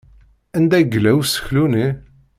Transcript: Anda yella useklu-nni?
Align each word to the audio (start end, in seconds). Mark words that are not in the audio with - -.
Anda 0.57 0.77
yella 0.81 1.11
useklu-nni? 1.21 1.87